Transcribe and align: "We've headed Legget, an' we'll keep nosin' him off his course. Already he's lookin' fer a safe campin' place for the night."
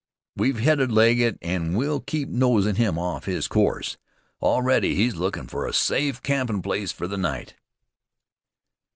"We've 0.35 0.57
headed 0.59 0.91
Legget, 0.91 1.37
an' 1.43 1.75
we'll 1.75 1.99
keep 1.99 2.27
nosin' 2.27 2.75
him 2.77 2.97
off 2.97 3.25
his 3.25 3.47
course. 3.47 3.97
Already 4.41 4.95
he's 4.95 5.13
lookin' 5.15 5.45
fer 5.45 5.67
a 5.67 5.73
safe 5.73 6.23
campin' 6.23 6.63
place 6.63 6.91
for 6.91 7.05
the 7.05 7.17
night." 7.17 7.53